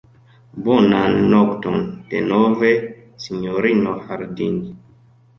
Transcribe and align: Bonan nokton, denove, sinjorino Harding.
Bonan 0.67 1.17
nokton, 1.33 1.75
denove, 2.13 2.71
sinjorino 3.25 3.93
Harding. 4.07 4.57